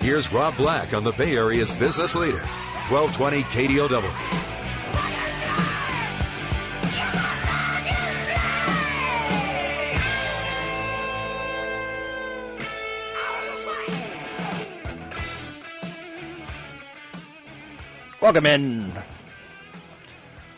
[0.00, 2.40] Here's Rob Black on the Bay Area's business leader,
[2.88, 4.40] 1220 KDOW.
[18.22, 18.92] Welcome in.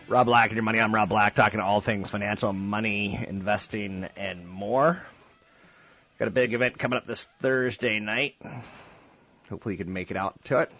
[0.06, 0.78] Rob Black and your money.
[0.78, 5.02] I'm Rob Black, talking to all things financial, money, investing, and more.
[6.20, 8.36] Got a big event coming up this Thursday night.
[9.52, 10.72] Hopefully, you can make it out to it.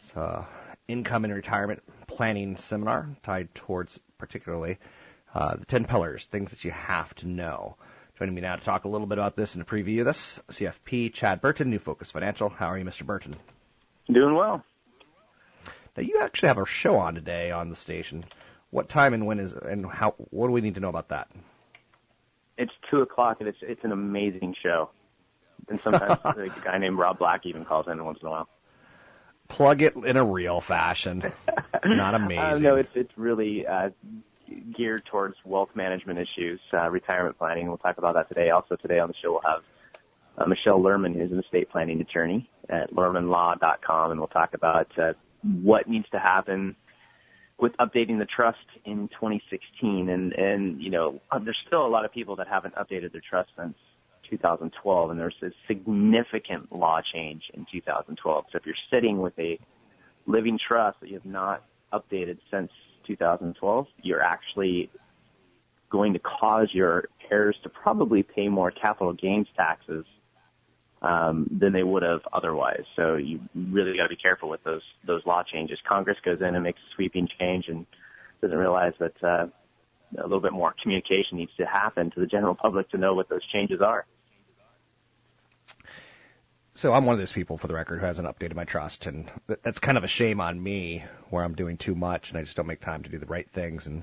[0.00, 0.44] It's a
[0.88, 4.78] income and retirement planning seminar tied towards particularly
[5.32, 7.76] uh, the 10 pillars, things that you have to know.
[8.18, 11.14] Joining me now to talk a little bit about this and to preview this, CFP
[11.14, 12.48] Chad Burton, New Focus Financial.
[12.48, 13.06] How are you, Mr.
[13.06, 13.36] Burton?
[14.12, 14.64] Doing well.
[15.96, 18.24] Now you actually have a show on today on the station.
[18.70, 20.16] What time and when is and how?
[20.30, 21.28] What do we need to know about that?
[22.58, 24.90] It's two o'clock and it's it's an amazing show.
[25.68, 28.48] And sometimes a guy named Rob Black even calls in once in a while.
[29.48, 31.22] Plug it in a real fashion.
[31.22, 32.38] It's not amazing.
[32.38, 33.90] uh, no, it's it's really uh,
[34.76, 37.68] geared towards wealth management issues, uh, retirement planning.
[37.68, 38.50] We'll talk about that today.
[38.50, 39.62] Also today on the show we'll have
[40.38, 45.12] uh, Michelle Lerman, who's an estate planning attorney at lermanlaw.com, and we'll talk about uh,
[45.42, 46.74] what needs to happen
[47.58, 50.08] with updating the trust in 2016.
[50.08, 53.50] And, and, you know, there's still a lot of people that haven't updated their trust
[53.56, 53.76] since
[54.30, 58.44] 2012, and there's a significant law change in 2012.
[58.50, 59.58] So if you're sitting with a
[60.26, 62.70] living trust that you have not updated since
[63.06, 64.90] 2012, you're actually
[65.90, 70.04] going to cause your heirs to probably pay more capital gains taxes
[71.02, 72.82] um, than they would have otherwise.
[72.96, 75.78] So you really got to be careful with those those law changes.
[75.86, 77.86] Congress goes in and makes a sweeping change and
[78.40, 79.46] doesn't realize that uh,
[80.18, 83.28] a little bit more communication needs to happen to the general public to know what
[83.28, 84.06] those changes are.
[86.76, 89.30] So I'm one of those people, for the record, who hasn't updated my trust, and
[89.62, 92.56] that's kind of a shame on me, where I'm doing too much and I just
[92.56, 94.02] don't make time to do the right things and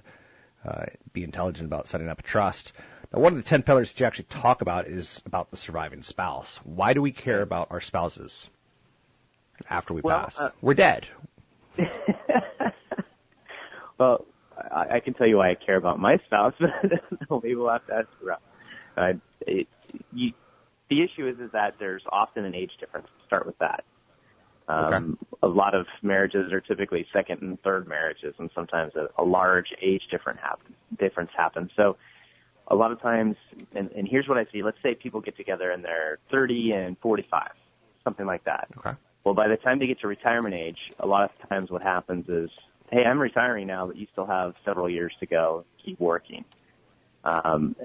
[0.65, 2.71] uh, be intelligent about setting up a trust.
[3.11, 6.01] Now, one of the 10 pillars that you actually talk about is about the surviving
[6.01, 6.59] spouse.
[6.63, 8.49] Why do we care about our spouses
[9.69, 10.39] after we well, pass?
[10.39, 11.07] Uh, We're dead.
[13.97, 14.25] well,
[14.57, 17.85] I, I can tell you why I care about my spouse, but maybe we'll have
[17.87, 18.41] to ask around.
[18.95, 19.67] Uh, it,
[20.13, 20.31] you,
[20.91, 23.07] the issue is, is that there's often an age difference.
[23.25, 23.85] Start with that.
[24.67, 25.37] Um, okay.
[25.43, 29.67] A lot of marriages are typically second and third marriages, and sometimes a, a large
[29.81, 31.71] age difference happen, difference happens.
[31.77, 31.95] So
[32.67, 33.37] a lot of times,
[33.73, 34.63] and, and here's what I see.
[34.63, 37.51] Let's say people get together and they're 30 and 45,
[38.03, 38.67] something like that.
[38.77, 38.95] Okay.
[39.23, 42.27] Well, by the time they get to retirement age, a lot of times what happens
[42.27, 42.49] is,
[42.91, 45.63] hey, I'm retiring now, but you still have several years to go.
[45.85, 46.43] Keep working.
[47.23, 47.75] Um,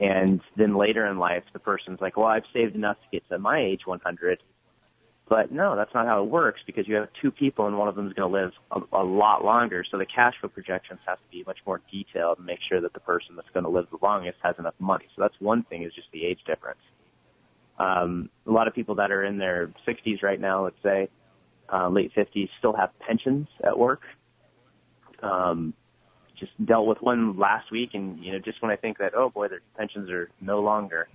[0.00, 3.38] and then later in life, the person's like, well, I've saved enough to get to
[3.38, 4.42] my age 100.
[5.28, 7.94] But no, that's not how it works because you have two people and one of
[7.94, 9.84] them is going to live a, a lot longer.
[9.88, 12.94] So the cash flow projections have to be much more detailed and make sure that
[12.94, 15.04] the person that's going to live the longest has enough money.
[15.14, 16.80] So that's one thing is just the age difference.
[17.78, 21.08] Um, a lot of people that are in their 60s right now, let's say,
[21.72, 24.00] uh, late 50s, still have pensions at work.
[25.22, 25.74] Um,
[26.40, 29.30] just dealt with one last week, and you know, just when I think that, oh
[29.30, 31.08] boy, their pensions are no longer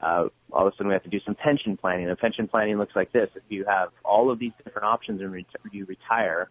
[0.00, 2.08] uh, all of a sudden we have to do some pension planning.
[2.08, 3.28] And pension planning looks like this.
[3.34, 6.50] If you have all of these different options and re- you retire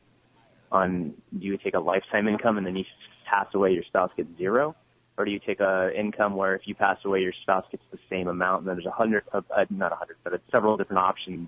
[0.71, 2.85] on, do you take a lifetime income and then you
[3.29, 4.75] pass away, your spouse gets zero?
[5.17, 7.97] or do you take a income where if you pass away, your spouse gets the
[8.09, 10.99] same amount, and then there's a hundred, uh not a hundred, but it's several different
[10.99, 11.47] options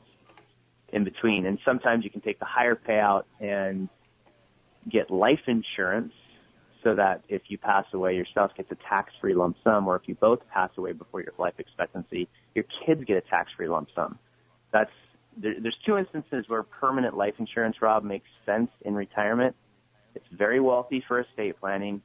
[0.94, 1.46] in between.
[1.46, 3.90] And sometimes you can take the higher payout and
[4.90, 6.14] get life insurance
[6.84, 10.04] so that if you pass away, your spouse gets a tax-free lump sum, or if
[10.06, 14.18] you both pass away before your life expectancy, your kids get a tax-free lump sum.
[14.72, 14.92] That's
[15.38, 19.56] there, there's two instances where permanent life insurance, Rob, makes sense in retirement.
[20.16, 22.02] It's very wealthy for estate planning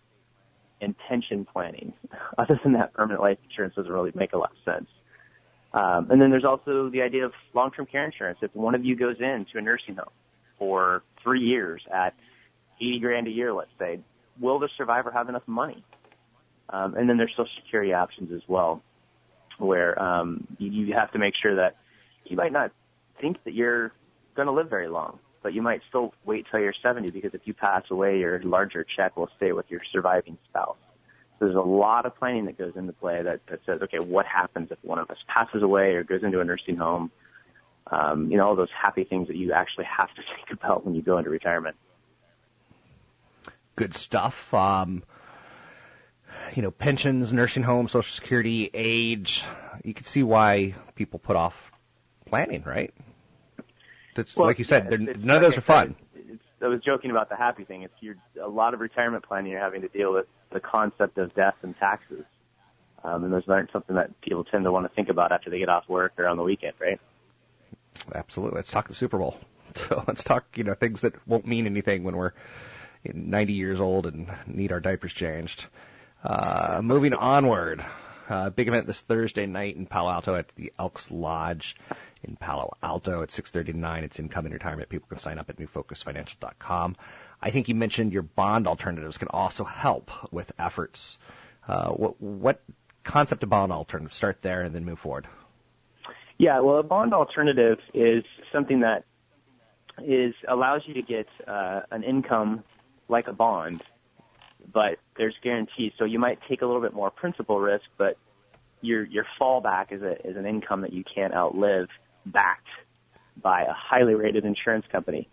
[0.80, 1.94] and pension planning.
[2.38, 4.88] Other than that, permanent life insurance doesn't really make a lot of sense.
[5.72, 8.38] Um, and then there's also the idea of long-term care insurance.
[8.42, 10.12] If one of you goes into a nursing home
[10.58, 12.14] for three years at
[12.78, 14.00] 80 grand a year, let's say,
[14.40, 15.84] will the survivor have enough money?
[16.70, 18.82] Um, and then there's social security options as well,
[19.58, 21.76] where um, you, have to make sure that
[22.24, 22.72] you might not
[23.20, 23.92] think that you're
[24.34, 27.42] going to live very long, but you might still wait till you're 70 because if
[27.44, 30.76] you pass away, your larger check will stay with your surviving spouse.
[31.38, 34.24] So there's a lot of planning that goes into play that, that says, okay, what
[34.24, 37.10] happens if one of us passes away or goes into a nursing home?
[37.88, 40.94] Um, you know, all those happy things that you actually have to think about when
[40.94, 41.76] you go into retirement
[43.76, 44.34] good stuff.
[44.52, 45.02] Um,
[46.54, 49.42] you know, pensions, nursing homes, Social Security, age.
[49.84, 51.54] You can see why people put off
[52.26, 52.92] planning, right?
[54.16, 54.88] That's well, like you said.
[54.90, 55.96] Yeah, none of those are fun.
[56.62, 57.82] I was joking about the happy thing.
[57.82, 59.50] It's you're, a lot of retirement planning.
[59.50, 62.24] You're having to deal with the concept of death and taxes,
[63.02, 65.58] um, and those aren't something that people tend to want to think about after they
[65.58, 67.00] get off work or on the weekend, right?
[68.14, 68.56] Absolutely.
[68.56, 69.36] Let's talk the Super Bowl.
[69.88, 72.32] So let's talk, you know, things that won't mean anything when we're
[73.04, 75.66] 90 years old and need our diapers changed.
[76.22, 77.84] Uh, moving onward,
[78.28, 81.76] uh, big event this Thursday night in Palo Alto at the Elks Lodge
[82.22, 84.04] in Palo Alto at 6:39.
[84.04, 84.88] It's income and retirement.
[84.88, 86.96] People can sign up at newfocusfinancial.com.
[87.40, 91.18] I think you mentioned your bond alternatives can also help with efforts.
[91.66, 92.62] Uh, what, what
[93.02, 94.12] concept of bond alternative?
[94.12, 95.26] Start there and then move forward.
[96.38, 99.04] Yeah, well, a bond alternative is something that
[100.04, 102.64] is allows you to get uh, an income
[103.08, 103.82] like a bond,
[104.72, 105.92] but there's guarantees.
[105.98, 108.16] So you might take a little bit more principal risk, but
[108.80, 111.88] your your fallback is a is an income that you can't outlive,
[112.26, 112.68] backed
[113.40, 115.28] by a highly rated insurance company.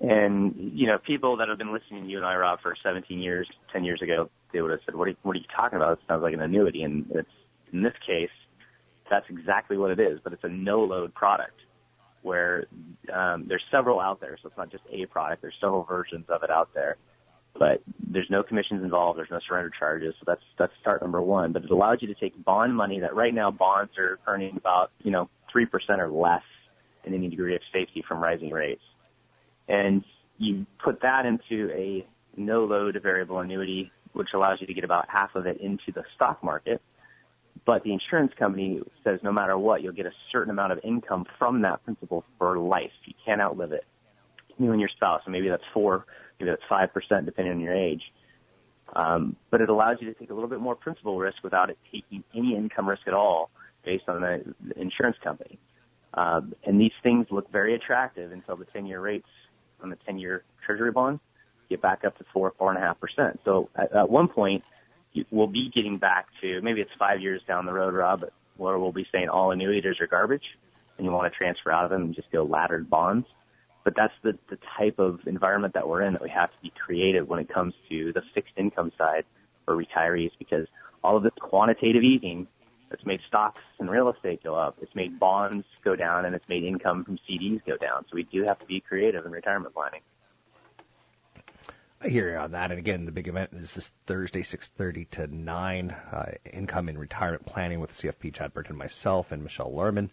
[0.00, 3.18] And you know, people that have been listening to you and I, Rob, for 17
[3.18, 5.76] years, 10 years ago, they would have said, "What are you, what are you talking
[5.76, 5.92] about?
[5.92, 7.28] It sounds like an annuity." And it's
[7.72, 8.30] in this case,
[9.08, 10.18] that's exactly what it is.
[10.22, 11.60] But it's a no-load product
[12.22, 12.66] where
[13.12, 15.42] um, there's several out there, so it's not just a product.
[15.42, 16.96] There's several versions of it out there
[17.58, 19.18] but there's no commissions involved.
[19.18, 20.14] There's no surrender charges.
[20.18, 21.52] So that's that's start number one.
[21.52, 24.90] But it allows you to take bond money that right now bonds are earning about
[25.02, 26.42] you know three percent or less
[27.04, 28.82] in any degree of safety from rising rates,
[29.68, 30.04] and
[30.38, 32.06] you put that into a
[32.36, 36.04] no load variable annuity, which allows you to get about half of it into the
[36.14, 36.80] stock market.
[37.66, 41.26] But the insurance company says no matter what, you'll get a certain amount of income
[41.38, 42.90] from that principal for life.
[43.04, 43.84] You can't outlive it.
[44.58, 46.06] You and your spouse, and maybe that's four
[46.38, 48.02] maybe that's five percent depending on your age.
[48.94, 51.78] Um, but it allows you to take a little bit more principal risk without it
[51.92, 53.50] taking any income risk at all
[53.84, 55.58] based on the, the insurance company.
[56.14, 59.28] Um, and these things look very attractive until the 10-year rates
[59.80, 61.20] on the 10-year Treasury bond
[61.70, 63.40] get back up to four, four and a half percent.
[63.44, 64.62] So at, at one point,
[65.30, 68.24] we'll be getting back to maybe it's five years down the road, Rob,
[68.56, 70.58] where we'll be saying all annuities are garbage,
[70.96, 73.26] and you want to transfer out of them and just go laddered bonds
[73.84, 76.72] but that's the, the type of environment that we're in that we have to be
[76.84, 79.24] creative when it comes to the fixed income side
[79.64, 80.66] for retirees because
[81.02, 82.46] all of this quantitative easing
[82.90, 84.76] that's made stocks and real estate go up.
[84.82, 88.04] It's made bonds go down and it's made income from CDs go down.
[88.10, 90.00] So we do have to be creative in retirement planning.
[92.02, 92.70] I hear you on that.
[92.70, 97.44] And again, the big event is this Thursday, 6.30 to 9, uh, income and retirement
[97.44, 100.08] planning with CFP Chad Burton, myself, and Michelle Lerman,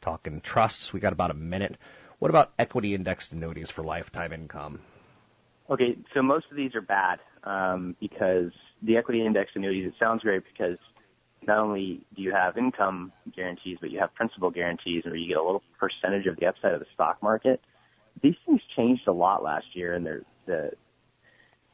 [0.00, 0.92] talking trusts.
[0.92, 1.76] We got about a minute.
[2.18, 4.80] What about equity indexed annuities for lifetime income?
[5.70, 8.50] Okay, so most of these are bad um, because
[8.82, 10.78] the equity indexed annuities, it sounds great because
[11.46, 15.36] not only do you have income guarantees, but you have principal guarantees where you get
[15.36, 17.60] a little percentage of the upside of the stock market.
[18.22, 20.72] These things changed a lot last year, and they're the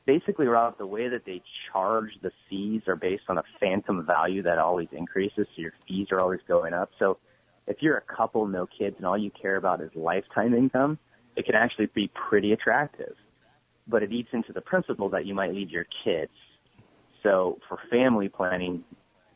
[0.08, 4.42] basically, Rob, the way that they charge the fees are based on a phantom value
[4.42, 6.90] that always increases, so your fees are always going up.
[6.98, 7.18] So
[7.66, 10.98] if you're a couple, no kids, and all you care about is lifetime income,
[11.36, 13.14] it can actually be pretty attractive.
[13.86, 16.32] But it eats into the principle that you might leave your kids.
[17.22, 18.84] So for family planning,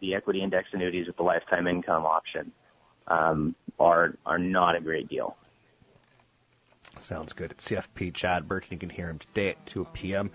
[0.01, 2.51] the equity index annuities with the lifetime income option
[3.09, 5.37] um, are are not a great deal.
[7.01, 7.51] Sounds good.
[7.51, 8.69] It's CFP Chad Burton.
[8.71, 10.31] You can hear him today at 2 p.m.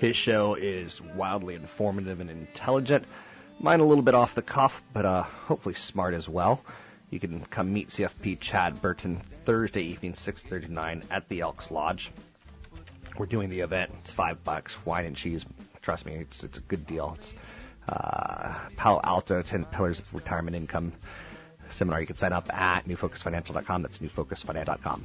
[0.00, 3.04] His show is wildly informative and intelligent.
[3.60, 6.62] Mine a little bit off the cuff, but uh, hopefully smart as well.
[7.10, 12.10] You can come meet CFP Chad Burton Thursday evening, 6:39 at the Elks Lodge.
[13.18, 13.92] We're doing the event.
[14.00, 15.44] It's five bucks, wine and cheese.
[15.82, 17.18] Trust me, it's it's a good deal.
[17.18, 17.34] It's
[17.86, 20.94] uh, Palo Alto, 10 Pillars of Retirement Income
[21.70, 22.00] seminar.
[22.00, 23.82] You can sign up at newfocusfinancial.com.
[23.82, 25.04] That's newfocusfinancial.com.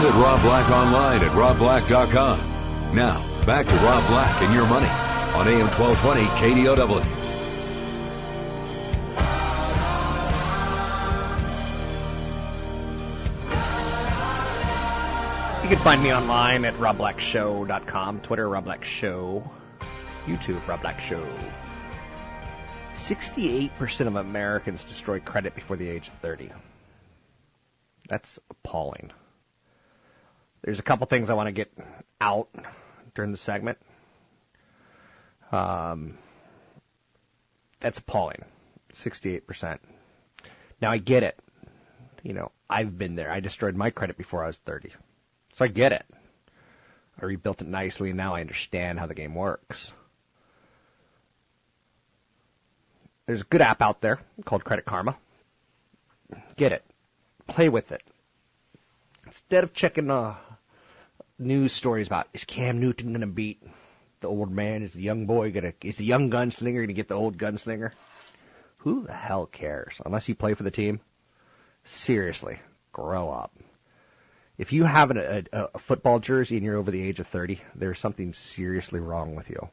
[0.00, 2.94] Visit Rob Black online at robblack.com.
[2.96, 7.04] Now, back to Rob Black and your money on AM 1220 KDOW.
[15.62, 19.44] You can find me online at robblackshow.com, Twitter, Rob Black Show,
[20.24, 21.22] YouTube, Rob Black Show.
[23.06, 26.50] 68% of Americans destroy credit before the age of 30.
[28.08, 29.12] That's appalling.
[30.62, 31.72] There's a couple things I want to get
[32.20, 32.48] out
[33.14, 33.78] during the segment.
[35.52, 36.18] Um,
[37.80, 38.44] that's appalling.
[39.02, 39.78] 68%.
[40.80, 41.38] Now I get it.
[42.22, 43.30] You know, I've been there.
[43.30, 44.92] I destroyed my credit before I was 30.
[45.54, 46.04] So I get it.
[47.20, 49.92] I rebuilt it nicely and now I understand how the game works.
[53.26, 55.16] There's a good app out there called Credit Karma.
[56.56, 56.84] Get it.
[57.46, 58.02] Play with it.
[59.26, 60.36] Instead of checking uh,
[61.40, 63.62] news stories about is Cam Newton going to beat
[64.20, 64.82] the old man?
[64.82, 67.38] Is the young boy going to, is the young gunslinger going to get the old
[67.38, 67.92] gunslinger?
[68.78, 69.94] Who the hell cares?
[70.04, 71.00] Unless you play for the team.
[71.84, 72.60] Seriously,
[72.92, 73.54] grow up.
[74.58, 77.60] If you have a, a, a football jersey and you're over the age of 30,
[77.74, 79.68] there's something seriously wrong with you.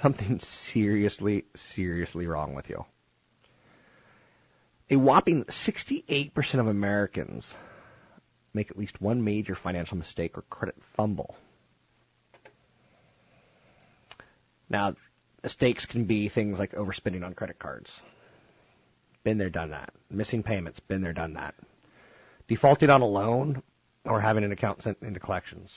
[0.00, 2.84] Something seriously, seriously wrong with you.
[4.90, 7.52] A whopping 68% of Americans
[8.58, 11.36] make at least one major financial mistake or credit fumble.
[14.68, 14.96] Now,
[15.44, 17.92] mistakes can be things like overspending on credit cards.
[19.22, 19.92] Been there, done that.
[20.10, 20.80] Missing payments.
[20.80, 21.54] Been there, done that.
[22.48, 23.62] Defaulting on a loan
[24.04, 25.72] or having an account sent into collections.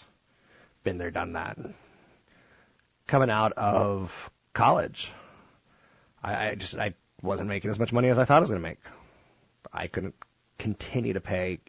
[0.84, 1.58] Been there, done that.
[3.08, 4.10] Coming out of
[4.54, 5.12] college,
[6.24, 8.62] I, I just I wasn't making as much money as I thought I was going
[8.62, 8.80] to make.
[9.72, 10.16] I couldn't
[10.58, 11.60] continue to pay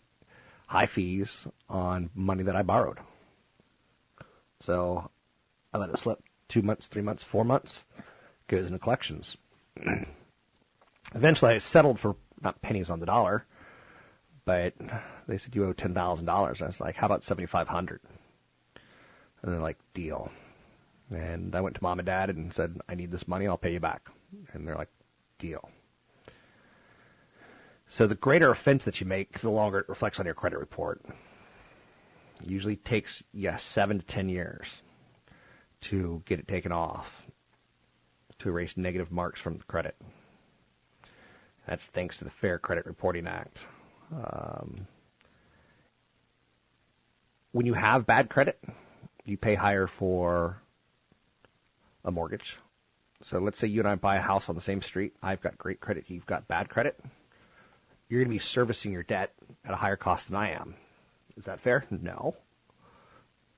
[0.73, 1.31] high fees
[1.69, 2.99] on money that I borrowed.
[4.61, 5.11] So
[5.71, 7.79] I let it slip two months, three months, four months,
[8.49, 9.37] goes into collections.
[11.15, 13.45] Eventually I settled for not pennies on the dollar,
[14.47, 14.73] but
[15.29, 16.63] they said you owe ten thousand dollars.
[16.63, 18.01] I was like, how about seventy five hundred?
[19.43, 20.31] And they're like, deal.
[21.11, 23.47] And I went to mom and dad and said, I need this money.
[23.47, 24.09] I'll pay you back.
[24.55, 24.89] And they're like,
[25.39, 25.69] deal.
[27.97, 31.03] So the greater offense that you make, the longer it reflects on your credit report.
[32.41, 34.67] It usually takes yeah seven to ten years
[35.91, 37.07] to get it taken off,
[38.39, 39.95] to erase negative marks from the credit.
[41.69, 43.59] That's thanks to the Fair Credit Reporting Act.
[44.11, 44.87] Um,
[47.53, 48.59] when you have bad credit,
[49.25, 50.57] you pay higher for
[52.07, 52.57] a mortgage.
[53.25, 55.15] So let's say you and I buy a house on the same street.
[55.23, 56.05] I've got great credit.
[56.09, 56.99] You've got bad credit.
[58.13, 59.33] You're going to be servicing your debt
[59.65, 60.75] at a higher cost than I am.
[61.39, 61.87] Is that fair?
[61.91, 62.37] No.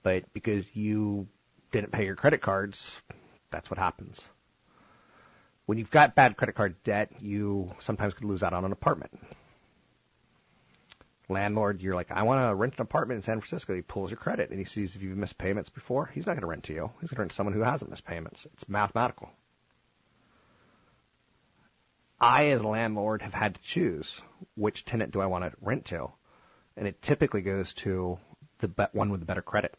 [0.04, 1.26] But because you
[1.72, 2.92] didn't pay your credit cards,
[3.50, 4.22] that's what happens.
[5.66, 9.18] When you've got bad credit card debt, you sometimes could lose out on an apartment.
[11.28, 13.74] Landlord, you're like, I want to rent an apartment in San Francisco.
[13.74, 16.06] He pulls your credit and he sees if you've missed payments before.
[16.14, 16.92] He's not going to rent to you.
[17.00, 18.46] He's going to rent to someone who hasn't missed payments.
[18.52, 19.30] It's mathematical.
[22.20, 24.20] I, as a landlord, have had to choose
[24.56, 26.12] which tenant do I want to rent to,
[26.76, 28.18] and it typically goes to
[28.60, 29.74] the one with the better credit.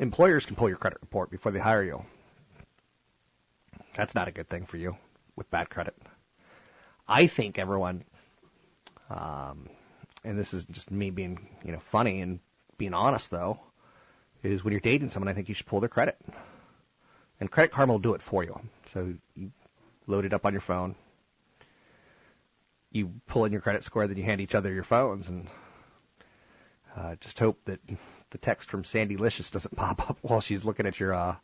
[0.00, 2.04] Employers can pull your credit report before they hire you.
[3.96, 4.96] That's not a good thing for you
[5.34, 5.94] with bad credit.
[7.08, 8.04] I think everyone,
[9.10, 9.68] um,
[10.22, 12.38] and this is just me being you know funny and
[12.76, 13.58] being honest though,
[14.44, 16.16] is when you're dating someone, I think you should pull their credit.
[17.40, 18.58] And Credit Karma will do it for you.
[18.92, 19.52] So you
[20.06, 20.96] load it up on your phone.
[22.90, 25.46] You pull in your credit score, then you hand each other your phones, and
[26.96, 27.80] uh, just hope that
[28.30, 31.36] the text from Sandy Licious doesn't pop up while she's looking at your uh,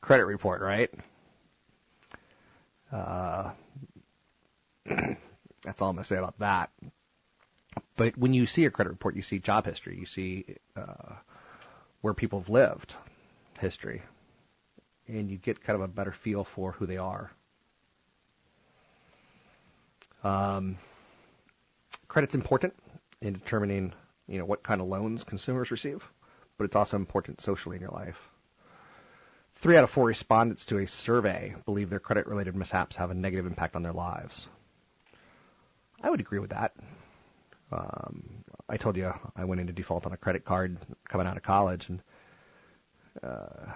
[0.00, 0.90] credit report, right?
[2.92, 3.52] Uh,
[4.86, 6.70] that's all I'm going to say about that.
[7.96, 10.44] But when you see a credit report, you see job history, you see
[10.76, 11.14] uh,
[12.02, 12.94] where people have lived,
[13.58, 14.02] history,
[15.08, 17.30] and you get kind of a better feel for who they are.
[20.22, 20.78] Um,
[22.08, 22.74] credit's important
[23.20, 23.92] in determining,
[24.26, 26.02] you know, what kind of loans consumers receive,
[26.56, 28.16] but it's also important socially in your life.
[29.62, 33.46] Three out of four respondents to a survey believe their credit-related mishaps have a negative
[33.46, 34.46] impact on their lives.
[36.02, 36.72] I would agree with that.
[37.72, 41.42] Um, I told you I went into default on a credit card coming out of
[41.42, 42.02] college, and
[43.22, 43.72] uh,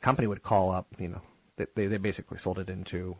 [0.00, 0.86] company would call up.
[0.98, 1.20] You know,
[1.56, 3.16] they they basically sold it into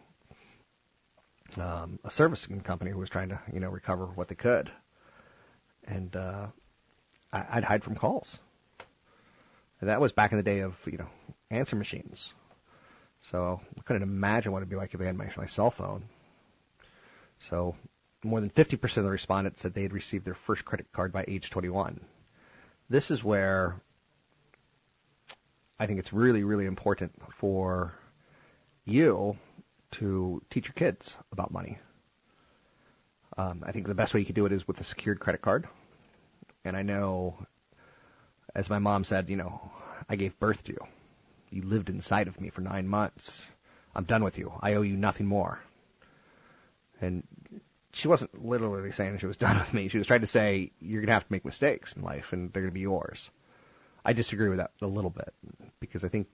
[1.56, 4.70] um, a servicing company who was trying to you know recover what they could,
[5.84, 6.46] and uh,
[7.32, 8.38] I, I'd hide from calls.
[9.80, 11.08] And that was back in the day of you know
[11.50, 12.32] answer machines.
[13.30, 16.04] So I couldn't imagine what it'd be like if they had my, my cell phone.
[17.38, 17.74] So
[18.24, 21.24] more than 50% of the respondents said they had received their first credit card by
[21.26, 22.00] age 21.
[22.88, 23.80] This is where
[25.78, 27.94] I think it's really, really important for
[28.84, 29.36] you
[29.92, 31.78] to teach your kids about money.
[33.36, 35.42] Um, I think the best way you can do it is with a secured credit
[35.42, 35.68] card.
[36.64, 37.36] And I know,
[38.54, 39.70] as my mom said, you know,
[40.08, 40.86] I gave birth to you.
[41.50, 43.42] You lived inside of me for nine months.
[43.94, 44.52] I'm done with you.
[44.60, 45.60] I owe you nothing more.
[47.00, 47.22] And
[47.92, 49.88] she wasn't literally saying she was done with me.
[49.88, 52.52] She was trying to say you're going to have to make mistakes in life, and
[52.52, 53.30] they're going to be yours.
[54.06, 55.34] I disagree with that a little bit
[55.80, 56.28] because I think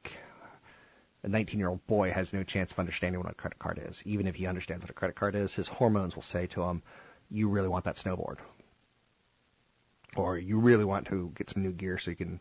[1.23, 4.03] a 19 year old boy has no chance of understanding what a credit card is.
[4.05, 6.83] Even if he understands what a credit card is, his hormones will say to him,
[7.31, 8.37] You really want that snowboard.
[10.17, 12.41] Or you really want to get some new gear so you can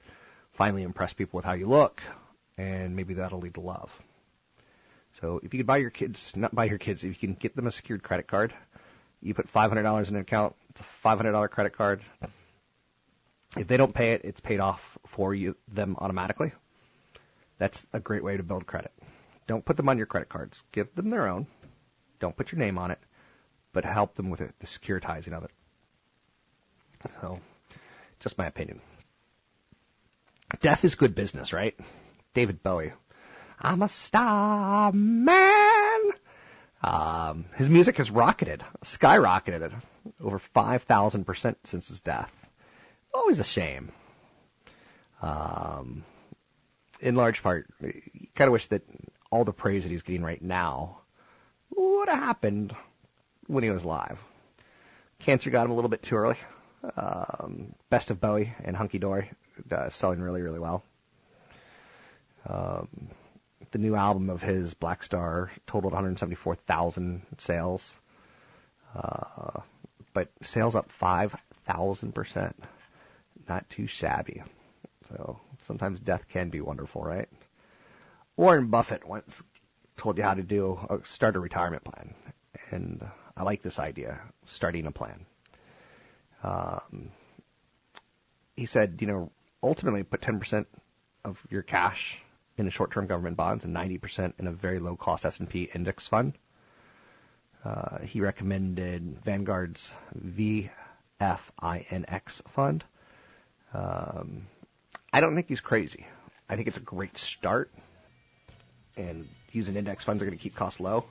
[0.57, 2.01] finally impress people with how you look,
[2.57, 3.89] and maybe that'll lead to love.
[5.21, 7.55] So if you could buy your kids, not buy your kids, if you can get
[7.55, 8.53] them a secured credit card,
[9.21, 12.01] you put $500 in an account, it's a $500 credit card.
[13.57, 14.79] If they don't pay it, it's paid off
[15.15, 16.53] for you them automatically.
[17.59, 18.91] That's a great way to build credit.
[19.47, 20.63] Don't put them on your credit cards.
[20.71, 21.47] Give them their own.
[22.19, 22.99] Don't put your name on it,
[23.73, 25.51] but help them with it, the securitizing of it.
[27.19, 27.39] So,
[28.19, 28.79] just my opinion.
[30.61, 31.75] Death is good business, right?
[32.33, 32.93] David Bowie.
[33.59, 35.99] I'm a star man.
[36.83, 39.73] Um, his music has rocketed, skyrocketed
[40.19, 42.31] over 5,000% since his death.
[43.13, 43.91] Always a shame.
[45.21, 46.03] Um,
[46.99, 48.83] in large part, kind of wish that
[49.31, 51.01] all the praise that he's getting right now
[51.75, 52.75] would have happened
[53.47, 54.17] when he was live.
[55.19, 56.37] Cancer got him a little bit too early.
[56.97, 59.31] Um, Best of Bowie and Hunky Dory
[59.71, 60.83] uh, selling really, really well.
[62.47, 63.09] Um,
[63.71, 67.91] the new album of his, Blackstar, totaled 174,000 sales.
[68.95, 69.61] Uh,
[70.13, 72.53] but sales up 5,000%.
[73.47, 74.43] Not too shabby.
[75.09, 77.27] So sometimes death can be wonderful, right?
[78.37, 79.41] Warren Buffett once
[79.97, 82.13] told you how to do a, start a retirement plan,
[82.71, 85.25] and I like this idea, starting a plan.
[86.43, 87.11] Um,
[88.55, 90.65] he said, you know, ultimately put 10%
[91.23, 92.19] of your cash
[92.57, 96.37] in short-term government bonds and 90% in a very low-cost S&P index fund.
[97.63, 100.69] Uh, he recommended Vanguard's VFINX
[102.55, 102.83] fund.
[103.73, 104.47] Um,
[105.13, 106.05] I don't think he's crazy.
[106.49, 107.71] I think it's a great start,
[108.97, 111.05] and using index funds are going to keep costs low.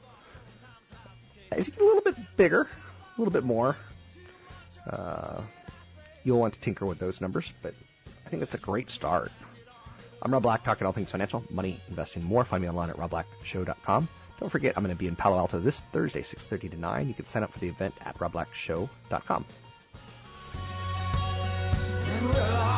[1.51, 3.77] As you get a little bit bigger, a little bit more,
[4.91, 5.43] uh,
[6.25, 7.75] you'll want to tinker with those numbers, but
[8.27, 9.31] I think it's a great start.
[10.23, 12.45] I'm Rob Black, talking all things financial, money, investing, more.
[12.45, 14.09] Find me online at robblackshow.com.
[14.39, 17.09] Don't forget, I'm going to be in Palo Alto this Thursday, 6.30 to 9.
[17.09, 19.45] You can sign up for the event at robblackshow.com
[22.23, 22.70] and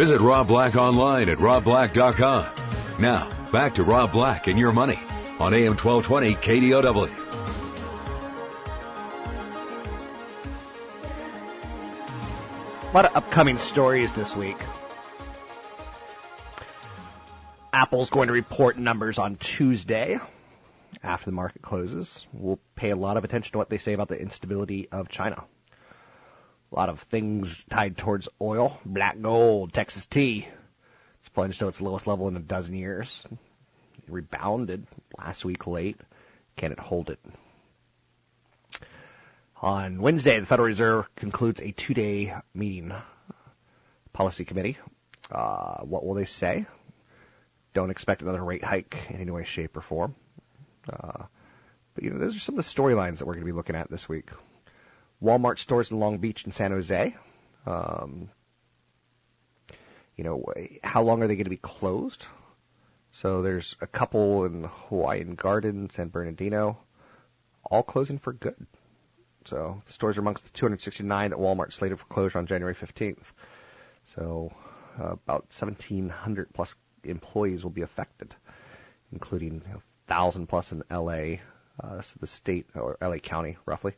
[0.00, 3.00] Visit Rob Black online at robblack.com.
[3.02, 4.98] Now, back to Rob Black and your money
[5.38, 7.10] on AM 1220 KDOW.
[12.82, 14.56] A lot of upcoming stories this week.
[17.70, 20.18] Apple's going to report numbers on Tuesday
[21.02, 22.24] after the market closes.
[22.32, 25.44] We'll pay a lot of attention to what they say about the instability of China.
[26.72, 30.46] A lot of things tied towards oil, black gold, Texas tea.
[31.18, 33.26] It's plunged to its lowest level in a dozen years.
[33.30, 34.86] It rebounded
[35.18, 35.96] last week late.
[36.56, 37.18] Can it hold it?
[39.62, 42.92] On Wednesday, the Federal Reserve concludes a two-day meeting.
[44.12, 44.78] Policy committee.
[45.30, 46.66] Uh, what will they say?
[47.74, 50.14] Don't expect another rate hike in any way, shape, or form.
[50.90, 51.24] Uh,
[51.94, 53.76] but you know, those are some of the storylines that we're going to be looking
[53.76, 54.30] at this week.
[55.22, 57.14] Walmart stores in Long Beach and San Jose.
[57.66, 58.30] Um,
[60.16, 60.44] you know,
[60.82, 62.26] how long are they going to be closed?
[63.12, 66.78] So there's a couple in Hawaiian Garden, San Bernardino,
[67.64, 68.66] all closing for good.
[69.46, 73.24] So the stores are amongst the 269 that Walmart slated for closure on January 15th.
[74.14, 74.52] So
[74.98, 78.34] uh, about 1,700 plus employees will be affected,
[79.12, 81.38] including you know, 1,000 plus in LA,
[81.82, 83.94] uh, so the state or LA County roughly.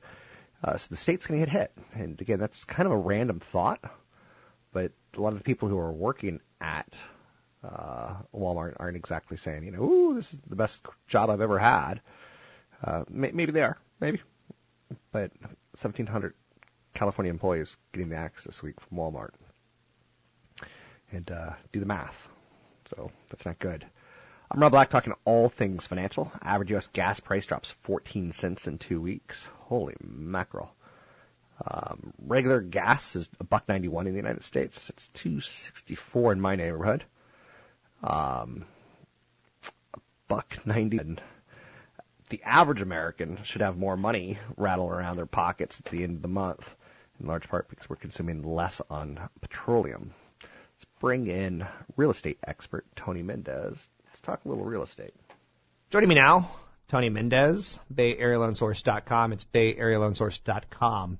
[0.62, 3.40] Uh, so the state's going to get hit, and again, that's kind of a random
[3.40, 3.80] thought,
[4.72, 6.92] but a lot of the people who are working at
[7.64, 11.58] uh, Walmart aren't exactly saying, you know, ooh, this is the best job I've ever
[11.58, 12.00] had.
[12.82, 14.20] Uh, may- maybe they are, maybe,
[15.12, 16.34] but 1,700
[16.94, 19.30] California employees getting the axe this week from Walmart.
[21.10, 22.28] And uh, do the math.
[22.88, 23.84] So that's not good.
[24.54, 26.30] I'm Rob Black talking all things financial.
[26.42, 26.88] Average U.S.
[26.92, 29.42] gas price drops 14 cents in two weeks.
[29.60, 30.74] Holy mackerel.
[31.66, 34.90] Um, regular gas is a buck 91 in the United States.
[34.90, 37.06] It's 264 in my neighborhood.
[38.04, 38.66] Um,
[40.28, 41.16] buck 90
[42.28, 46.22] the average American should have more money rattle around their pockets at the end of
[46.22, 46.68] the month,
[47.18, 50.12] in large part because we're consuming less on petroleum.
[50.42, 53.88] Let's bring in real estate expert Tony Mendez.
[54.22, 55.14] Talk a little real estate.
[55.90, 56.50] Joining me now,
[56.88, 59.32] Tony Mendez, Bay Area BayAreaLoanSource.com.
[59.32, 61.18] It's Bay Area BayAreaLoanSource.com.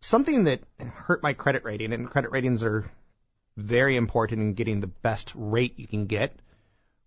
[0.00, 2.84] Something that hurt my credit rating, and credit ratings are
[3.56, 6.32] very important in getting the best rate you can get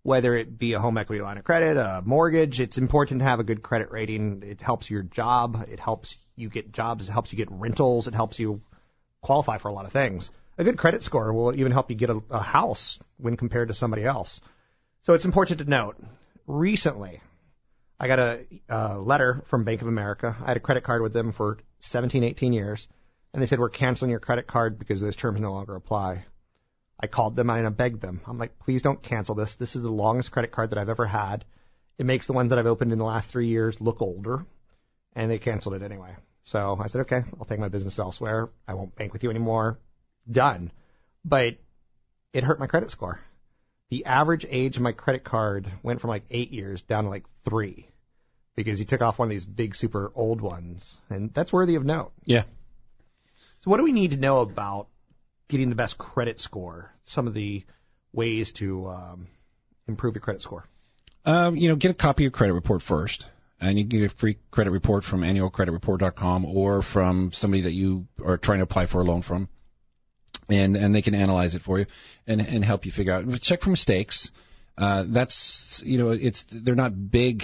[0.02, 3.38] whether it be a home equity line of credit, a mortgage, it's important to have
[3.40, 4.42] a good credit rating.
[4.44, 5.56] It helps your job.
[5.68, 7.08] It helps you get jobs.
[7.08, 8.08] It helps you get rentals.
[8.08, 8.62] It helps you
[9.20, 10.28] qualify for a lot of things.
[10.58, 13.74] A good credit score will even help you get a, a house when compared to
[13.74, 14.40] somebody else.
[15.02, 15.96] So it's important to note.
[16.46, 17.20] Recently,
[17.98, 20.36] I got a, letter from Bank of America.
[20.40, 22.86] I had a credit card with them for 17, 18 years,
[23.32, 26.24] and they said we're canceling your credit card because those terms no longer apply.
[27.00, 28.20] I called them and I begged them.
[28.28, 29.56] I'm like, please don't cancel this.
[29.56, 31.44] This is the longest credit card that I've ever had.
[31.98, 34.46] It makes the ones that I've opened in the last three years look older.
[35.14, 36.14] And they canceled it anyway.
[36.44, 38.48] So I said, okay, I'll take my business elsewhere.
[38.68, 39.78] I won't bank with you anymore.
[40.30, 40.70] Done.
[41.24, 41.58] But
[42.32, 43.20] it hurt my credit score.
[43.92, 47.24] The average age of my credit card went from like eight years down to like
[47.44, 47.90] three
[48.56, 50.96] because you took off one of these big, super old ones.
[51.10, 52.12] And that's worthy of note.
[52.24, 52.44] Yeah.
[53.60, 54.86] So what do we need to know about
[55.50, 57.64] getting the best credit score, some of the
[58.14, 59.26] ways to um,
[59.86, 60.64] improve your credit score?
[61.26, 63.26] Um, you know, get a copy of your credit report first.
[63.60, 68.06] And you can get a free credit report from annualcreditreport.com or from somebody that you
[68.24, 69.50] are trying to apply for a loan from.
[70.48, 71.86] And, and they can analyze it for you
[72.26, 73.24] and, and help you figure out.
[73.40, 74.30] Check for mistakes.
[74.76, 77.42] Uh, that's, you know, it's, they're not big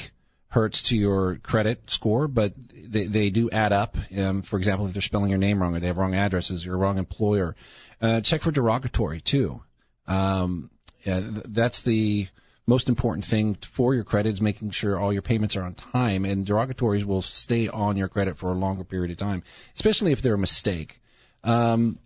[0.49, 3.97] hurts to your credit score, but they, they do add up.
[4.17, 6.71] Um, for example, if they're spelling your name wrong or they have wrong addresses, a
[6.71, 7.55] wrong employer,
[8.01, 9.61] uh, check for derogatory too.
[10.07, 10.71] Um,
[11.05, 12.29] yeah, that's the
[12.67, 16.25] most important thing for your credit is making sure all your payments are on time,
[16.25, 19.43] and derogatories will stay on your credit for a longer period of time,
[19.77, 21.01] especially if they're a mistake.
[21.45, 21.99] Um,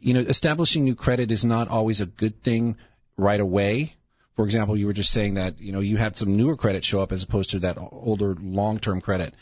[0.00, 2.76] you know, establishing new credit is not always a good thing
[3.16, 3.94] right away.
[4.36, 7.00] For example, you were just saying that you know you had some newer credit show
[7.00, 9.34] up as opposed to that older long-term credit.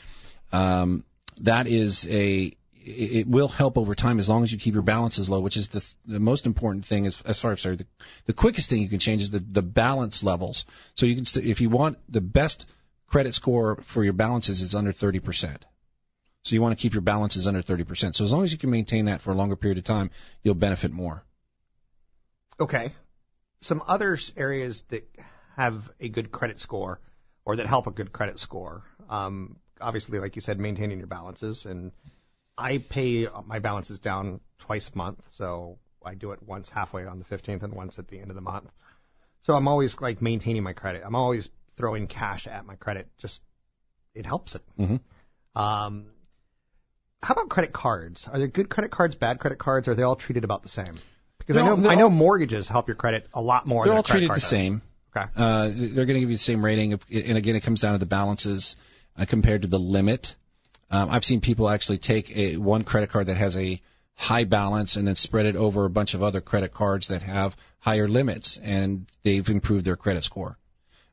[0.53, 1.05] Um,
[1.40, 5.31] that is a it will help over time as long as you keep your balances
[5.31, 7.07] low, which is the the most important thing.
[7.07, 7.87] Is as far as sorry, the,
[8.27, 10.64] the quickest thing you can change is the the balance levels.
[10.95, 12.66] So you can st- if you want the best
[13.09, 15.64] credit score for your balances is under 30 percent.
[16.44, 18.14] So you want to keep your balances under 30 percent.
[18.14, 20.11] So as long as you can maintain that for a longer period of time,
[20.42, 21.24] you'll benefit more.
[22.59, 22.92] Okay.
[23.61, 25.09] Some other areas that
[25.57, 27.00] have a good credit score
[27.44, 28.83] or that help a good credit score.
[29.09, 31.92] Um, obviously, like you said, maintaining your balances and
[32.59, 37.18] I pay my balances down twice a month, so I do it once halfway on
[37.18, 38.70] the 15th and once at the end of the month.
[39.42, 41.02] So I'm always like maintaining my credit.
[41.05, 43.09] I'm always throwing cash at my credit.
[43.18, 43.40] Just
[44.14, 44.62] it helps it.
[44.78, 45.61] Mm-hmm.
[45.61, 46.07] Um,
[47.22, 48.28] how about credit cards?
[48.30, 49.88] Are there good credit cards, bad credit cards?
[49.88, 50.94] Or are they all treated about the same?
[51.38, 53.85] Because I They're know all- I know mortgages help your credit a lot more.
[53.85, 54.48] They're than all treated the does.
[54.48, 54.82] same.
[55.16, 55.26] Okay.
[55.37, 57.98] Uh, they're going to give you the same rating, and again, it comes down to
[57.98, 58.76] the balances
[59.16, 60.26] uh, compared to the limit.
[60.90, 63.80] Um, I've seen people actually take a one credit card that has a
[64.14, 67.54] high balance and then spread it over a bunch of other credit cards that have
[67.78, 70.56] higher limits, and they've improved their credit score.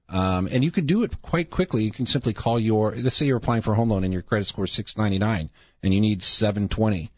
[0.10, 1.84] Um, and you can do it quite quickly.
[1.84, 4.24] You can simply call your, let's say you're applying for a home loan and your
[4.24, 5.50] credit score is 699
[5.84, 7.12] and you need 720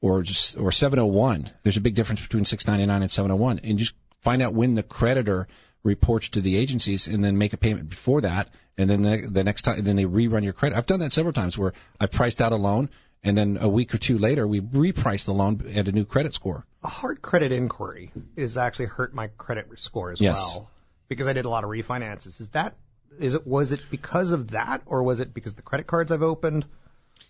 [0.00, 1.50] or just, or 701.
[1.62, 3.60] There's a big difference between 699 and 701.
[3.62, 3.92] And just
[4.24, 5.48] find out when the creditor
[5.82, 8.48] reports to the agencies and then make a payment before that.
[8.78, 10.76] And then the, the next time, then they rerun your credit.
[10.76, 12.88] I've done that several times where I priced out a loan
[13.22, 16.32] and then a week or two later we repriced the loan at a new credit
[16.32, 16.64] score.
[16.82, 20.36] a hard credit inquiry is actually hurt my credit score as Yes.
[20.36, 20.70] well
[21.10, 22.40] because I did a lot of refinances.
[22.40, 22.74] Is that
[23.18, 26.22] is it was it because of that or was it because the credit cards I've
[26.22, 26.64] opened?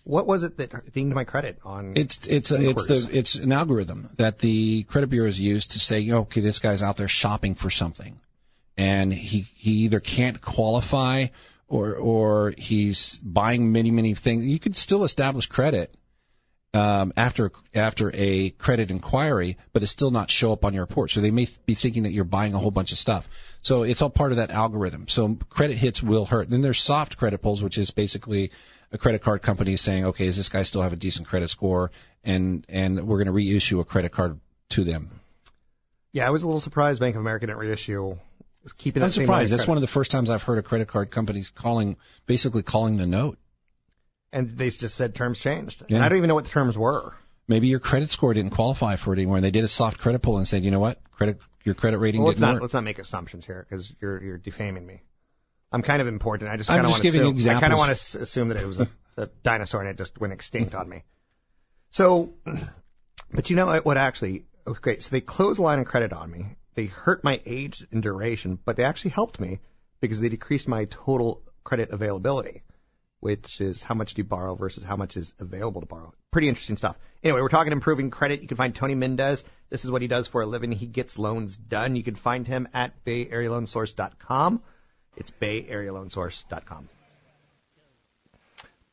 [0.03, 1.97] What was it that dinged my credit on?
[1.97, 6.09] It's it's a, it's the it's an algorithm that the credit bureaus use to say,
[6.09, 8.19] okay, this guy's out there shopping for something,
[8.77, 11.27] and he he either can't qualify
[11.67, 14.45] or or he's buying many many things.
[14.45, 15.95] You could still establish credit
[16.73, 21.11] um, after after a credit inquiry, but it still not show up on your report.
[21.11, 23.25] So they may be thinking that you're buying a whole bunch of stuff.
[23.61, 25.05] So it's all part of that algorithm.
[25.07, 26.49] So credit hits will hurt.
[26.49, 28.51] Then there's soft credit pulls, which is basically
[28.91, 31.91] a credit card company saying, okay, does this guy still have a decent credit score,
[32.23, 34.39] and and we're going to reissue a credit card
[34.71, 35.19] to them.
[36.11, 38.17] yeah, I was a little surprised Bank of America didn't reissue.
[38.63, 39.51] Was keeping I'm that surprised.
[39.51, 41.97] That's one of the first times I've heard of credit card companies calling,
[42.27, 43.37] basically calling the note.
[44.31, 45.83] and they just said terms changed.
[45.87, 45.97] Yeah.
[45.97, 47.13] And I don't even know what the terms were.
[47.47, 50.21] Maybe your credit score didn't qualify for it anymore, and they did a soft credit
[50.21, 52.61] pull and said, you know what, credit your credit rating Well, let's didn't work.
[52.61, 55.01] let's not make assumptions here because you're you're defaming me.
[55.71, 56.51] I'm kind of important.
[56.51, 57.37] I just kind of want to assume.
[57.49, 60.19] I kind of want to assume that it was a, a dinosaur and it just
[60.19, 61.03] went extinct on me.
[61.91, 62.33] So,
[63.33, 63.85] but you know what?
[63.85, 64.45] What actually?
[64.67, 66.45] Okay, so they closed the line of credit on me.
[66.75, 69.59] They hurt my age and duration, but they actually helped me
[69.99, 72.63] because they decreased my total credit availability,
[73.21, 76.13] which is how much do you borrow versus how much is available to borrow.
[76.31, 76.97] Pretty interesting stuff.
[77.23, 78.41] Anyway, we're talking improving credit.
[78.41, 79.43] You can find Tony Mendez.
[79.69, 80.71] This is what he does for a living.
[80.71, 81.95] He gets loans done.
[81.95, 84.61] You can find him at bayarealoansource.com.
[85.15, 86.89] It's bayarealoansource.com.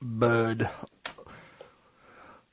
[0.00, 0.70] Bud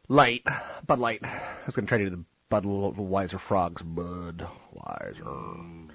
[0.08, 0.44] Light.
[0.88, 1.20] Bud Light.
[1.24, 3.82] I was going to try to do the Bud L- Weiser Frogs.
[3.82, 5.90] Bud Weiser.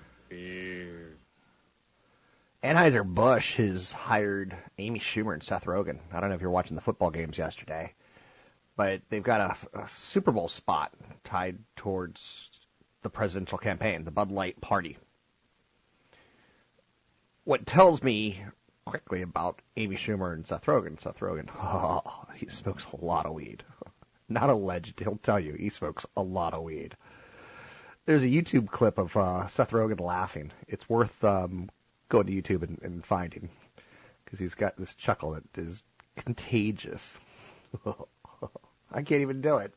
[2.63, 5.99] Anheuser-Busch has hired Amy Schumer and Seth Rogen.
[6.13, 7.95] I don't know if you're watching the football games yesterday,
[8.77, 9.41] but they've got
[9.73, 10.93] a, a Super Bowl spot
[11.25, 12.51] tied towards
[13.03, 14.99] the presidential campaign, the Bud Light Party.
[17.45, 18.43] What tells me
[18.91, 21.01] quickly about Amy Schumer and Seth Rogen.
[21.01, 22.03] Seth Rogen, oh,
[22.35, 23.63] he smokes a lot of weed.
[24.29, 26.97] Not alleged, he'll tell you he smokes a lot of weed.
[28.07, 30.51] There's a YouTube clip of uh, Seth Rogen laughing.
[30.67, 31.71] It's worth um,
[32.11, 33.49] going to YouTube and, and finding
[34.25, 35.83] because he's got this chuckle that is
[36.17, 37.03] contagious.
[38.93, 39.73] I can't even do it.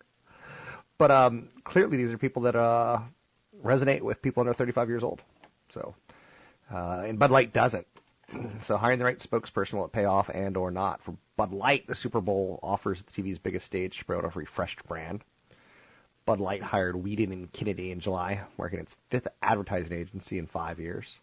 [0.97, 2.99] But um, clearly, these are people that uh,
[3.63, 5.21] resonate with people under 35 years old.
[5.73, 5.95] So,
[6.71, 7.87] uh, and Bud Light doesn't.
[8.65, 11.01] So hiring the right spokesperson will it pay off and or not?
[11.03, 14.83] For Bud Light, the Super Bowl offers the TV's biggest stage to promote a refreshed
[14.87, 15.23] brand.
[16.25, 20.79] Bud Light hired Wieden and Kennedy in July, marking its fifth advertising agency in five
[20.79, 21.17] years.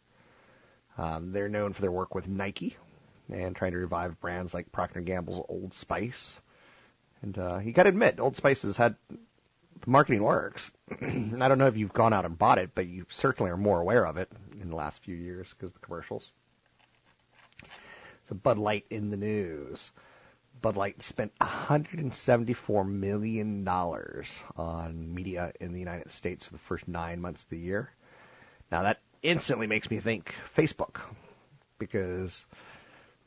[0.98, 2.76] Um, they're known for their work with Nike
[3.33, 6.35] and trying to revive brands like Procter & Gamble's Old Spice.
[7.22, 10.70] And uh, you got to admit, Old Spice has had the marketing works.
[10.90, 13.81] I don't know if you've gone out and bought it, but you certainly are more
[13.81, 16.31] aware of it in the last few years because of the commercials.
[18.29, 19.90] So Bud Light in the news.
[20.62, 24.26] Bud Light spent 174 million dollars
[24.57, 27.90] on media in the United States for the first nine months of the year.
[28.70, 31.00] Now that instantly makes me think Facebook,
[31.78, 32.44] because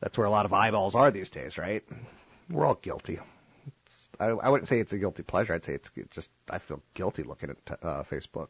[0.01, 1.83] that's where a lot of eyeballs are these days, right?
[2.49, 3.19] We're all guilty.
[4.19, 5.53] I, I wouldn't say it's a guilty pleasure.
[5.53, 8.49] I'd say it's just I feel guilty looking at uh, Facebook.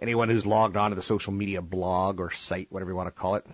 [0.00, 3.20] Anyone who's logged on to the social media blog or site, whatever you want to
[3.20, 3.46] call it,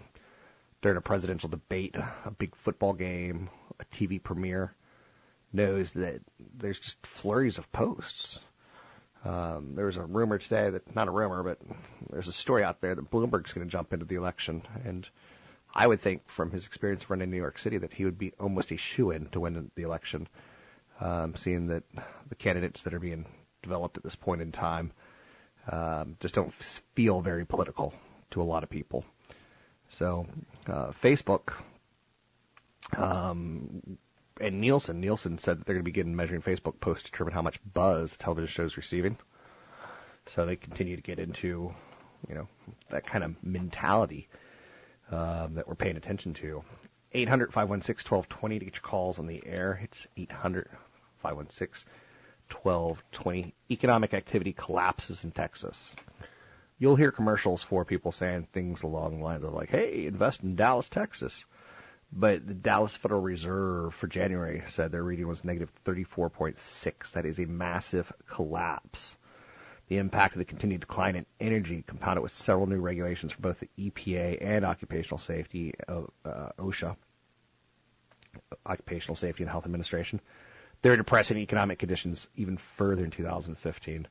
[0.83, 3.49] during a presidential debate, a big football game,
[3.81, 4.75] a TV premiere,
[5.53, 6.21] knows that
[6.59, 8.39] there's just flurries of posts.
[9.25, 11.59] Um, there was a rumor today that, not a rumor, but
[12.11, 14.63] there's a story out there that Bloomberg's going to jump into the election.
[14.85, 15.07] And
[15.75, 18.71] I would think, from his experience running New York City, that he would be almost
[18.71, 20.29] a shoe in to win the election,
[21.01, 21.85] um, seeing that
[22.29, 23.25] the candidates that are being
[23.63, 24.93] developed at this point in time
[25.73, 26.53] um, just don't
[26.95, 27.95] feel very political.
[28.35, 29.05] to a lot of people.
[29.89, 30.27] So,
[30.67, 31.55] uh, Facebook
[32.97, 33.99] um,
[34.41, 37.43] and Nielsen, Nielsen said that they're going to begin measuring Facebook posts to determine how
[37.43, 39.17] much buzz television shows receiving.
[40.27, 41.73] So they continue to get into,
[42.29, 42.49] you know,
[42.91, 44.29] that kind of mentality
[45.11, 46.65] um, that we're paying attention to.
[47.13, 49.81] 800 516 1220 to get your calls on the air.
[49.83, 50.69] It's 800
[51.23, 51.89] 516
[52.51, 53.55] 1220.
[53.71, 55.79] Economic activity collapses in Texas.
[56.79, 60.57] You'll hear commercials for people saying things along the lines of like, "Hey, invest in
[60.57, 61.45] Dallas, Texas."
[62.17, 66.57] But the Dallas Federal Reserve for January said their reading was negative 34.6.
[67.13, 69.17] That is a massive collapse.
[69.89, 73.59] The impact of the continued decline in energy, compounded with several new regulations for both
[73.59, 76.03] the EPA and occupational safety, uh,
[76.59, 76.97] OSHA,
[78.65, 80.21] Occupational Safety and Health Administration,
[80.83, 84.07] they're depressing economic conditions even further in 2015.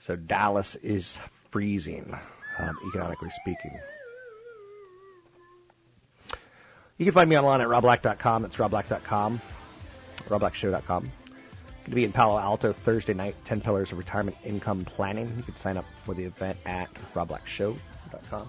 [0.00, 1.18] So Dallas is
[1.50, 2.16] freezing,
[2.58, 3.78] um, economically speaking.
[6.96, 8.44] You can find me online at robblack.com.
[8.44, 9.40] It's robblack.com,
[10.28, 11.02] robblackshow.com.
[11.02, 15.32] Going to be in Palo Alto Thursday night, 10 Pillars of Retirement Income Planning.
[15.36, 18.48] You can sign up for the event at robblackshow.com.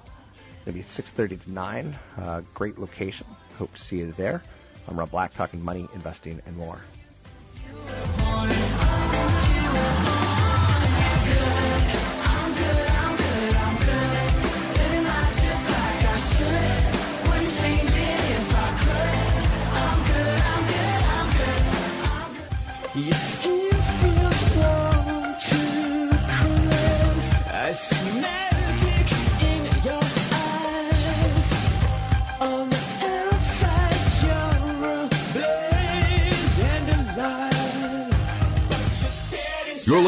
[0.65, 1.99] be 6.30 to 9.
[2.17, 3.25] Uh, great location.
[3.57, 4.41] Hope to see you there.
[4.87, 6.79] I'm Rob Black, talking money, investing, and more.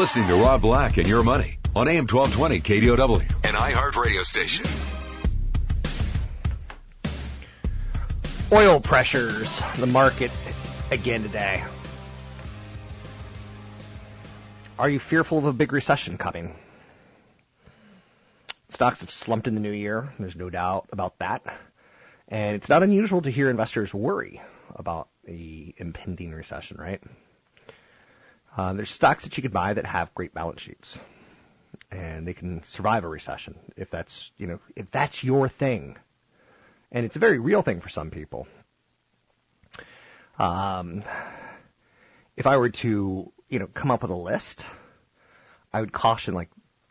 [0.08, 4.64] Listening to Rob Black and Your Money on AM 1220 KDOW, an iHeart radio station.
[8.50, 10.30] Oil pressures, the market
[10.90, 11.62] again today.
[14.78, 16.56] Are you fearful of a big recession coming?
[18.70, 20.08] Stocks have slumped in the new year.
[20.18, 21.42] There's no doubt about that.
[22.28, 24.40] And it's not unusual to hear investors worry
[24.74, 27.02] about the impending recession, right?
[28.58, 30.98] Uh, there's stocks that you can buy that have great balance sheets,
[31.92, 35.96] and they can survive a recession if that's you know if that's your thing,
[36.90, 38.48] and it's a very real thing for some people.
[40.40, 41.04] Um,
[42.36, 44.64] if I were to you know come up with a list,
[45.72, 46.50] I would caution like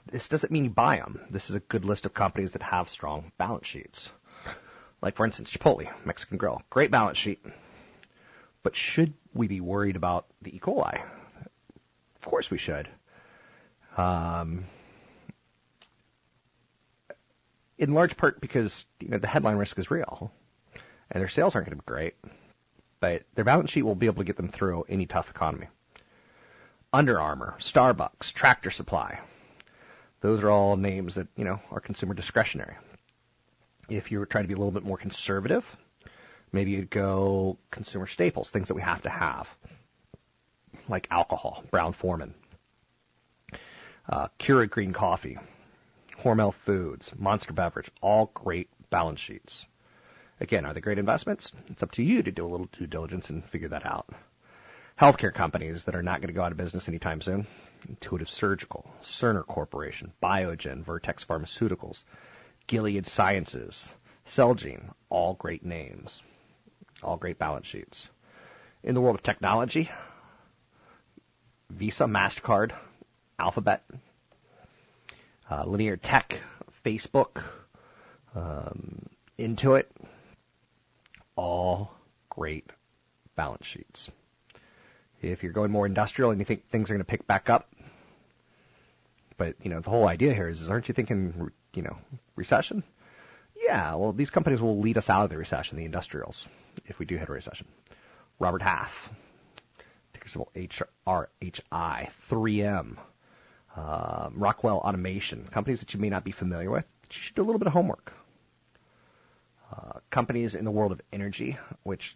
[0.10, 1.20] this doesn't mean you buy them.
[1.30, 4.10] This is a good list of companies that have strong balance sheets.
[5.02, 7.44] Like for instance, Chipotle, Mexican Grill, great balance sheet.
[8.64, 10.62] But should we be worried about the E.
[10.62, 11.04] coli?
[12.28, 12.90] Course we should.
[13.96, 14.66] Um,
[17.78, 20.30] in large part because you know the headline risk is real,
[21.10, 22.16] and their sales aren't going to be great,
[23.00, 25.68] but their balance sheet will be able to get them through any tough economy.
[26.92, 29.22] Under Armour, Starbucks, Tractor Supply,
[30.20, 32.76] those are all names that you know are consumer discretionary.
[33.88, 35.64] If you were trying to be a little bit more conservative,
[36.52, 39.48] maybe you'd go consumer staples, things that we have to have
[40.88, 42.34] like alcohol, Brown Forman,
[44.10, 45.38] uh, Keurig Green Coffee,
[46.24, 49.66] Hormel Foods, Monster Beverage, all great balance sheets.
[50.40, 51.52] Again, are they great investments?
[51.68, 54.08] It's up to you to do a little due diligence and figure that out.
[55.00, 57.48] Healthcare companies that are not going to go out of business anytime soon.
[57.88, 62.04] Intuitive Surgical, Cerner Corporation, Biogen, Vertex Pharmaceuticals,
[62.66, 63.88] Gilead Sciences,
[64.36, 66.22] Celgene, all great names,
[67.04, 68.08] all great balance sheets.
[68.84, 69.90] In the world of technology,
[71.70, 72.72] Visa, MasterCard,
[73.40, 73.84] Alphabet,
[75.50, 76.40] uh, Linear Tech,
[76.86, 77.44] Facebook,
[78.36, 79.86] um, Intuit,
[81.36, 81.92] all
[82.30, 82.70] great
[83.36, 84.10] balance sheets.
[85.22, 87.70] If you're going more industrial and you think things are going to pick back up,
[89.38, 91.98] but you know the whole idea here is, aren't you thinking you know
[92.36, 92.84] recession?
[93.56, 96.46] Yeah, well these companies will lead us out of the recession, the industrials,
[96.86, 97.68] if we do hit a recession.
[98.40, 98.92] Robert Half,
[100.28, 102.98] symbol HRHI, 3M,
[103.76, 106.86] uh, Rockwell Automation, companies that you may not be familiar with.
[107.10, 108.12] You should do a little bit of homework.
[109.72, 112.16] Uh, companies in the world of energy, which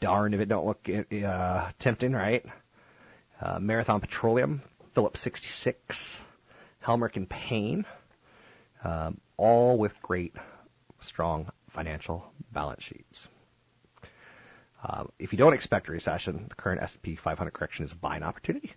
[0.00, 2.44] darn if it don't look uh, tempting, right?
[3.40, 4.62] Uh, Marathon Petroleum,
[4.94, 6.18] Phillips 66,
[6.84, 7.86] Helmerich and Payne,
[8.84, 10.34] um, all with great,
[11.00, 13.28] strong financial balance sheets.
[14.82, 18.22] Uh, if you don't expect a recession, the current S&P 500 correction is a buying
[18.22, 18.72] opportunity.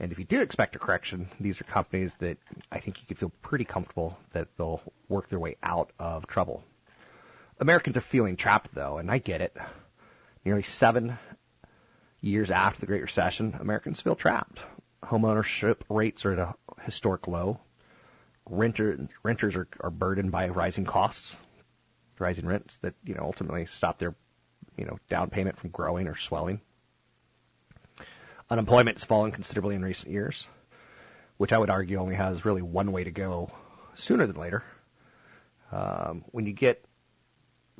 [0.00, 2.38] And if you do expect a correction, these are companies that
[2.72, 6.64] I think you could feel pretty comfortable that they'll work their way out of trouble.
[7.60, 9.56] Americans are feeling trapped, though, and I get it.
[10.44, 11.16] Nearly seven
[12.20, 14.58] years after the Great Recession, Americans feel trapped.
[15.04, 17.60] Homeownership rates are at a historic low.
[18.50, 21.36] Renter, renters are, are burdened by rising costs,
[22.18, 24.14] rising rents that you know ultimately stop their
[24.76, 26.60] you know down payment from growing or swelling.
[28.50, 30.46] Unemployment has fallen considerably in recent years,
[31.38, 33.50] which I would argue only has really one way to go
[33.96, 34.62] sooner than later.
[35.72, 36.84] Um, when you get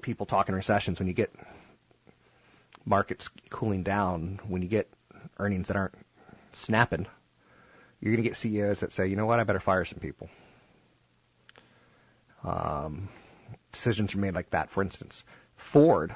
[0.03, 1.33] people talking recessions, when you get
[2.85, 4.91] markets cooling down, when you get
[5.39, 5.95] earnings that aren't
[6.53, 7.07] snapping,
[8.01, 10.29] you're going to get CEOs that say, you know what, I better fire some people.
[12.43, 13.09] Um,
[13.73, 14.71] decisions are made like that.
[14.71, 15.25] For instance,
[15.73, 16.15] Ford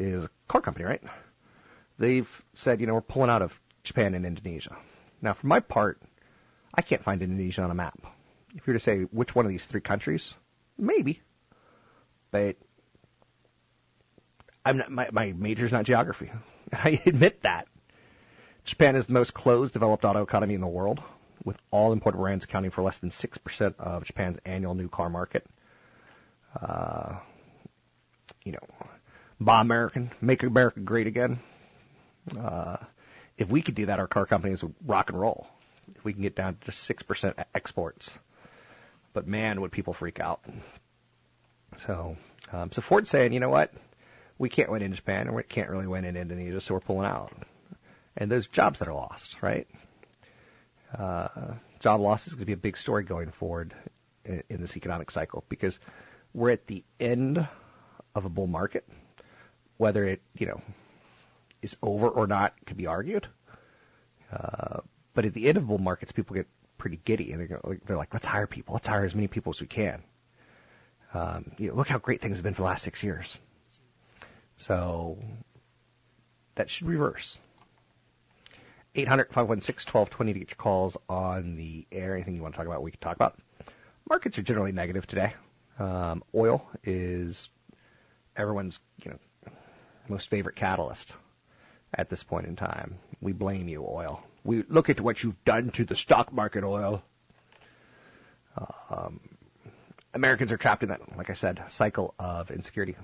[0.00, 1.02] is a car company, right?
[1.98, 4.76] They've said, you know, we're pulling out of Japan and Indonesia.
[5.20, 6.00] Now, for my part,
[6.74, 7.98] I can't find Indonesia on a map.
[8.54, 10.34] If you were to say which one of these three countries,
[10.76, 11.20] maybe.
[12.30, 12.56] But
[14.64, 16.30] I'm not, my, my major's not geography.
[16.72, 17.66] I admit that.
[18.64, 21.00] Japan is the most closed developed auto economy in the world,
[21.44, 25.46] with all imported brands accounting for less than 6% of Japan's annual new car market.
[26.60, 27.16] Uh,
[28.44, 28.88] you know,
[29.40, 31.38] buy American, make America great again.
[32.38, 32.78] Uh,
[33.36, 35.46] if we could do that, our car companies would rock and roll.
[35.94, 38.10] If we can get down to 6% exports.
[39.14, 40.40] But man, would people freak out.
[41.86, 42.16] So,
[42.52, 43.72] um, so Ford's saying, you know what?
[44.38, 47.06] We can't win in Japan and we can't really win in Indonesia, so we're pulling
[47.06, 47.32] out.
[48.16, 49.66] And there's jobs that are lost, right?
[50.96, 53.74] Uh, job loss is going to be a big story going forward
[54.24, 55.78] in, in this economic cycle because
[56.34, 57.46] we're at the end
[58.14, 58.84] of a bull market.
[59.78, 60.60] Whether it, you know,
[61.62, 63.26] is over or not can be argued.
[64.32, 64.80] Uh,
[65.14, 68.12] but at the end of bull markets, people get pretty giddy and they're, they're like,
[68.12, 68.74] let's hire people.
[68.74, 70.02] Let's hire as many people as we can.
[71.14, 73.36] Um, you know, look how great things have been for the last six years.
[74.56, 75.16] So
[76.56, 77.38] that should reverse.
[78.94, 82.14] 800 516 1220 to get your calls on the air.
[82.14, 83.38] Anything you want to talk about, we can talk about.
[84.08, 85.34] Markets are generally negative today.
[85.78, 87.48] Um, oil is
[88.36, 89.18] everyone's you know
[90.08, 91.12] most favorite catalyst
[91.94, 92.98] at this point in time.
[93.20, 94.22] We blame you, oil.
[94.44, 97.02] We look at what you've done to the stock market, oil.
[98.90, 99.20] Um,
[100.14, 102.96] Americans are trapped in that, like I said, cycle of insecurity.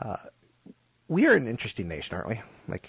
[0.00, 0.16] Uh,
[1.08, 2.40] we are an interesting nation, aren't we?
[2.68, 2.88] Like,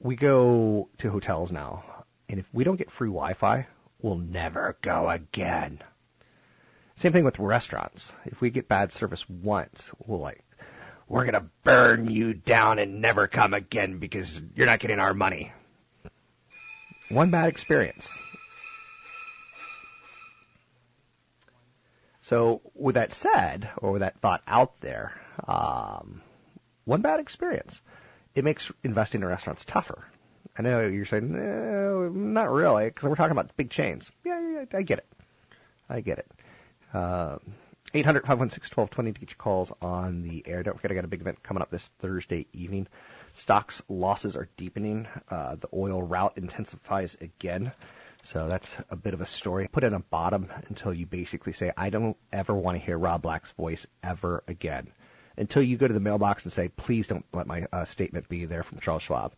[0.00, 1.84] we go to hotels now,
[2.28, 3.66] and if we don't get free Wi-Fi,
[4.00, 5.82] we'll never go again.
[6.98, 8.10] Same thing with restaurants.
[8.24, 10.42] If we get bad service once, we'll like,
[11.08, 15.52] we're gonna burn you down and never come again because you're not getting our money.
[17.08, 18.10] One bad experience.
[22.20, 25.12] So, with that said, or with that thought out there,
[25.46, 26.20] um,
[26.84, 27.80] one bad experience,
[28.34, 30.04] it makes investing in restaurants tougher.
[30.58, 34.10] I know you're saying, no, not really, because we're talking about big chains.
[34.24, 35.06] Yeah, yeah, I get it.
[35.88, 36.26] I get it.
[36.92, 37.38] Uh,
[37.94, 40.62] 800 516 to get your calls on the air.
[40.62, 42.86] Don't forget, I got a big event coming up this Thursday evening.
[43.34, 45.06] Stocks losses are deepening.
[45.30, 47.72] Uh, the oil rout intensifies again.
[48.24, 49.68] So that's a bit of a story.
[49.72, 53.22] Put in a bottom until you basically say, I don't ever want to hear Rob
[53.22, 54.92] Black's voice ever again.
[55.38, 58.44] Until you go to the mailbox and say, please don't let my uh, statement be
[58.44, 59.34] there from Charles Schwab.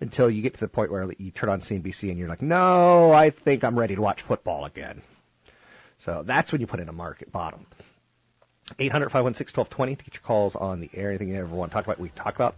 [0.00, 3.12] Until you get to the point where you turn on CNBC and you're like, no,
[3.12, 5.02] I think I'm ready to watch football again.
[5.98, 7.66] So that's when you put in a market bottom.
[8.78, 11.08] 800 516 1220 to get your calls on the air.
[11.08, 12.54] Anything you ever want to talk about, we talk about.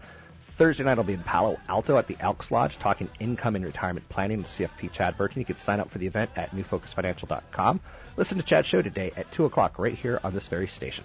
[0.59, 4.07] Thursday night I'll be in Palo Alto at the Elks Lodge talking income and retirement
[4.11, 5.41] planning with CFP Chad Burton.
[5.41, 7.81] You can sign up for the event at newfocusfinancial.com.
[8.17, 11.05] Listen to Chad's show today at 2 o'clock right here on this very station.